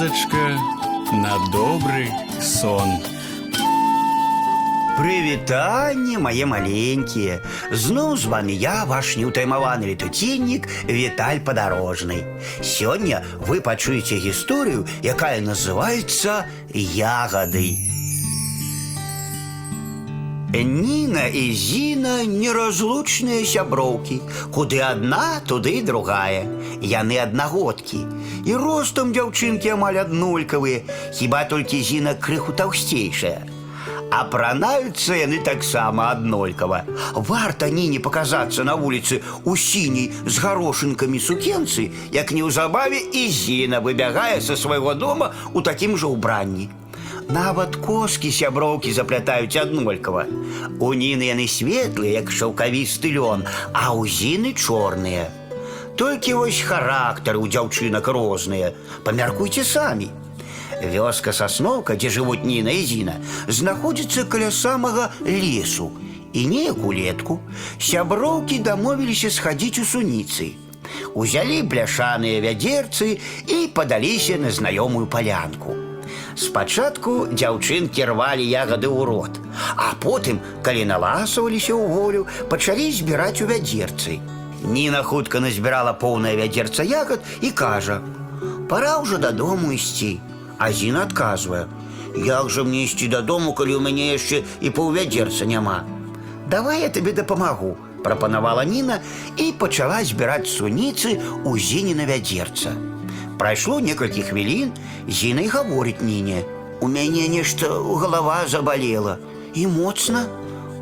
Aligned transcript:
казачка 0.00 0.56
на 1.12 1.36
добрый 1.52 2.08
сон. 2.40 2.88
Прывітанне 4.96 6.16
мае 6.16 6.46
маленькія 6.48 7.36
зноў 7.68 8.16
з 8.16 8.24
вами 8.32 8.56
я 8.56 8.88
ваш 8.88 9.18
неўтаймаваны 9.20 9.92
летуціннік 9.92 10.64
Віталь 10.88 11.44
падарожны 11.44 12.24
Сёння 12.64 13.20
вы 13.36 13.60
пачуеце 13.60 14.16
гісторыю 14.16 14.88
якая 15.04 15.44
называется 15.44 16.48
ягоды 16.72 17.76
Ніна 20.56 21.26
і 21.26 21.52
Зіна 21.52 22.24
неразлучныя 22.24 23.44
сяброўкі 23.44 24.20
куды 24.54 24.80
адна 24.80 25.42
туды 25.44 25.74
і 25.80 25.82
другая 25.90 26.46
яны 26.80 27.18
аднагодкі 27.24 28.00
і 28.46 28.56
ростам 28.62 29.12
дзяўчынкі 29.12 29.74
амаль 29.74 30.00
аднолькавыя 30.06 30.80
хіба 31.18 31.44
толькі 31.50 31.82
Зіна 31.82 32.16
крыху 32.16 32.56
таўсцейшая 32.56 33.56
Апранаюцца 34.16 35.16
яны 35.18 35.42
таксама 35.42 36.10
аднолькава. 36.14 36.84
Варта 37.14 37.68
ніне 37.70 37.98
паказацца 37.98 38.62
на 38.64 38.76
вуліцы 38.78 39.18
у 39.44 39.56
сіняй 39.58 40.12
з 40.24 40.38
гарошынкамі 40.38 41.18
сукенцы, 41.18 41.90
як 42.14 42.30
неўзабаве 42.30 43.02
і 43.02 43.26
зіна 43.28 43.82
выбягае 43.82 44.40
са 44.40 44.56
свайго 44.56 44.94
дома 44.94 45.34
у 45.52 45.60
такім 45.60 45.98
жа 45.98 46.06
ўбранні. 46.06 46.70
Нават 47.30 47.76
коскі 47.76 48.30
сяброўкі 48.30 48.92
заплятаюць 48.92 49.56
аднолькава. 49.58 50.26
У 50.78 50.92
ніны 50.94 51.32
яны 51.32 51.46
светлыя, 51.50 52.20
як 52.20 52.30
шаўкавісты 52.30 53.10
лён, 53.16 53.42
а 53.72 53.90
ў 53.90 54.06
зіны 54.06 54.54
чорныя. 54.54 55.26
Толькі 55.96 56.36
вось 56.38 56.60
характары 56.60 57.40
ў 57.40 57.48
дзяўчынак 57.50 58.06
розныя. 58.12 58.72
Памяркуйце 59.02 59.64
самі. 59.64 60.12
Вёска 60.82 61.32
сасноўка, 61.32 61.96
дзе 61.96 62.12
жывуць 62.12 62.44
Ніна 62.44 62.70
і 62.70 62.84
Зіна, 62.84 63.16
знаходзіцца 63.48 64.28
каля 64.28 64.50
самага 64.50 65.10
лесу. 65.24 65.90
І 66.36 66.46
неяк 66.52 66.84
улетку 66.84 67.40
сяброўкі 67.80 68.60
дамовіліся 68.60 69.32
схадзіць 69.32 69.80
у 69.80 69.84
суніцы. 69.88 70.52
Узялі 71.16 71.62
бляшаныя 71.64 72.44
вядзерцы 72.44 73.16
і 73.48 73.58
падаліся 73.72 74.36
на 74.36 74.52
знаёмую 74.52 75.06
палянку. 75.08 75.89
Спачатку 76.40 77.26
дзяўчынкі 77.32 78.04
рвалі 78.12 78.44
ягады 78.44 78.88
ў 78.88 79.04
рот, 79.08 79.40
а 79.76 79.94
потым, 80.00 80.40
калі 80.62 80.84
наласаваліся 80.84 81.72
ў 81.72 81.84
волю, 81.88 82.26
пачалі 82.52 82.92
збіраць 82.92 83.40
у 83.40 83.48
вядзерцы. 83.48 84.20
Ніна 84.64 85.02
хутка 85.02 85.40
назбірала 85.40 85.92
поўнае 85.92 86.36
вядзерца 86.36 86.82
ягад 86.82 87.20
і 87.40 87.50
кажа: « 87.50 88.68
Пора 88.68 88.98
ўжо 88.98 89.18
дадому 89.18 89.72
ісці. 89.72 90.20
А 90.58 90.72
Зіна 90.72 91.02
адказвае: « 91.02 92.16
Як 92.16 92.50
жа 92.50 92.64
мне 92.64 92.84
ісці 92.84 93.08
дадому, 93.08 93.52
калі 93.52 93.76
ў 93.76 93.80
мяне 93.80 94.12
яшчэ 94.16 94.42
і 94.60 94.70
паўвядзерца 94.70 95.44
няма. 95.44 95.84
Давай 96.48 96.82
я 96.82 96.88
табе 96.88 97.12
дапамагу, 97.12 97.76
прапанавала 98.04 98.64
Ніна 98.64 99.00
і 99.36 99.52
пачала 99.52 100.02
збіраць 100.04 100.48
суніцы 100.48 101.18
ў 101.44 101.52
зініна 101.60 102.06
вядзерца. 102.06 102.89
Прайшло 103.40 103.80
некалькі 103.80 104.22
хвілін, 104.22 104.72
Зіна 105.08 105.40
і 105.40 105.48
гаворыць 105.48 106.02
Ніне: « 106.02 106.80
У 106.80 106.88
мяне 106.88 107.28
нешта 107.28 107.68
галава 107.68 108.46
забалела. 108.48 109.18
І 109.54 109.66
моцна, 109.66 110.26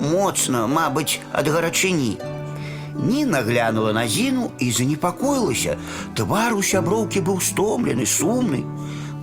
моцна, 0.00 0.66
мабыць, 0.66 1.20
ад 1.32 1.48
гарачыні. 1.48 2.18
Ніна 2.94 3.40
глянула 3.42 3.92
на 3.92 4.08
Зіну 4.08 4.50
і 4.58 4.70
занепакоілася. 4.72 5.76
Твар 6.14 6.54
у 6.54 6.62
сяброўкі 6.62 7.20
быў 7.20 7.40
стомлены, 7.40 8.06
сумны. 8.06 8.64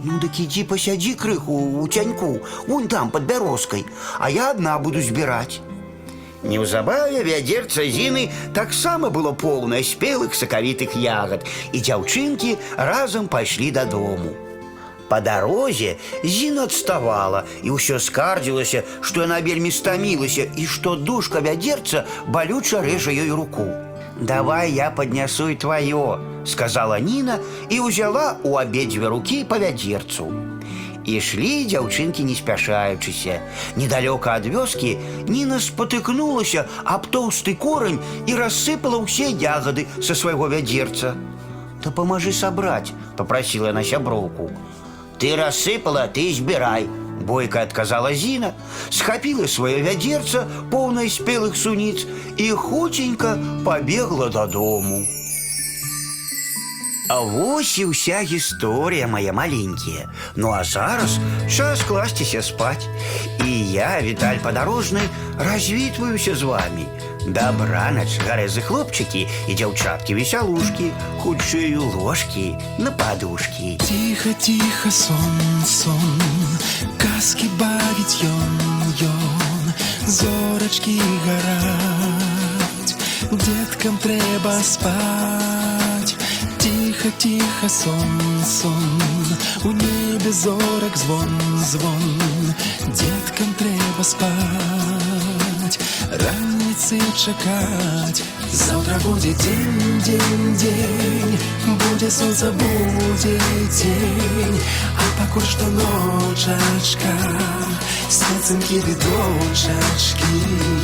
Ну 0.03 0.17
дык 0.17 0.39
ідзі 0.41 0.63
пасядзі 0.65 1.13
крыху 1.13 1.53
у 1.81 1.87
цяньку, 1.87 2.39
вон 2.67 2.87
там 2.87 3.11
под 3.11 3.27
бярозкай, 3.29 3.85
а 4.19 4.29
я 4.29 4.49
адна 4.49 4.79
буду 4.79 5.01
збіраць. 5.01 5.61
Неўзабаве 6.45 7.21
вядзерца 7.23 7.85
зіны 7.85 8.29
таксама 8.53 9.09
было 9.13 9.31
поўнае 9.31 9.83
спелых 9.85 10.33
сакавітых 10.33 10.97
ягад, 10.97 11.45
і 11.71 11.77
дзяўчынкі 11.81 12.55
разам 12.77 13.27
пайшлі 13.27 13.69
дадому. 13.71 14.33
Па 15.11 15.19
дарозе 15.19 15.97
Зіна 16.23 16.63
адставала 16.69 17.43
і 17.67 17.75
ўсё 17.75 17.99
скардзілася, 17.99 18.81
што 19.03 19.27
яна 19.27 19.41
вельмі 19.43 19.69
стамілася 19.69 20.47
і 20.55 20.65
што 20.65 20.95
душка 20.95 21.43
вядзерца 21.43 22.05
балюча 22.31 22.79
рэжа 22.79 23.11
ёй 23.11 23.29
руку. 23.29 23.67
Давай 24.21 24.71
я 24.71 24.89
поднясу 24.89 25.49
и 25.49 25.55
твое, 25.55 26.19
сказала 26.45 26.99
Нина 26.99 27.39
и 27.69 27.79
узяла 27.79 28.37
у 28.43 28.55
обедзве 28.57 29.07
руки 29.07 29.43
по 29.43 29.59
вядзерцу. 29.59 30.31
І 31.05 31.17
шлі 31.19 31.65
дзяўчынкі 31.65 32.23
не 32.23 32.35
спяшаючыся. 32.37 33.41
Недалёка 33.75 34.37
ад 34.37 34.45
вёскі 34.45 34.97
Ніна 35.27 35.59
спатыкнулася 35.59 36.67
аб 36.85 37.09
тоўсты 37.09 37.55
корань 37.55 37.99
і 38.27 38.37
рассыпала 38.37 39.01
ўсе 39.01 39.33
ягады 39.33 39.87
са 40.01 40.13
свайго 40.13 40.47
вядзерца. 40.47 41.15
То 41.81 41.89
памажы 41.89 42.31
сабраць, 42.31 42.93
попросила 43.17 43.71
на 43.73 43.83
сяброўку. 43.83 44.51
Ты 45.17 45.35
рассыпала, 45.35 46.07
ты 46.07 46.33
збірай, 46.33 46.85
Бойко 47.21 47.61
отказала 47.61 48.13
Зина, 48.13 48.53
схапила 48.89 49.47
свое 49.47 49.81
вядерце, 49.81 50.47
полное 50.71 51.09
спелых 51.09 51.55
суниц, 51.55 52.05
и 52.37 52.51
хутенько 52.51 53.37
побегла 53.65 54.29
до 54.29 54.47
дому. 54.47 55.05
А 57.11 57.19
вось 57.19 57.75
і 57.75 57.91
ўся 57.91 58.23
гісторыя 58.23 59.07
моя 59.07 59.33
маленькія. 59.35 60.07
Ну 60.35 60.55
а 60.55 60.63
зараз 60.63 61.19
час 61.51 61.83
класціся 61.83 62.41
спаць. 62.41 62.87
І 63.43 63.71
я, 63.71 63.99
Віталь 63.99 64.39
падарожны, 64.39 65.03
развітваюся 65.35 66.35
з 66.35 66.43
вами. 66.43 66.87
Добранач, 67.27 68.17
гарэзы 68.25 68.63
хлопчыкі 68.65 69.27
і 69.27 69.53
дзяўчаткі 69.53 70.15
весялушкі, 70.17 70.89
хутчэю 71.21 71.83
ложкі 71.99 72.55
на 72.79 72.91
падушкі. 72.91 73.77
Тихо, 73.83 74.33
тихо, 74.39 74.89
сон, 74.89 75.37
сон, 75.67 76.17
казки 76.97 77.51
бавіць 77.61 78.25
ён, 78.25 78.55
ён, 79.05 79.63
зорачкі 80.07 80.97
гараць, 81.27 82.95
деткам 83.29 83.99
трэба 84.01 84.57
спаць. 84.63 85.54
Тихо, 87.05 87.09
тихо, 87.19 87.69
сон, 87.69 88.43
сон, 88.43 88.99
у 89.63 89.71
небе 89.71 90.31
зорак 90.31 90.97
звон, 90.97 91.29
звон, 91.63 92.01
деткам 92.87 93.53
трэба 93.53 94.01
спаць, 94.01 95.77
раніцы 96.09 96.97
чакаць. 97.13 98.23
Заўтра 98.51 98.97
будзе 99.05 99.33
дзень, 99.33 100.01
дзень, 100.01 100.55
дзень, 100.57 101.37
будзе 101.67 102.09
сонца, 102.09 102.51
будзе 102.51 103.37
дзень, 103.69 104.59
а 104.97 105.05
пакуль 105.21 105.45
што 105.45 105.69
ночачка, 105.77 107.13
светцынкі 108.09 108.81
ды 108.89 108.97
дочачкі. 109.05 110.74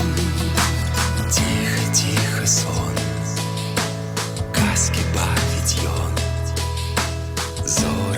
So 7.73 8.12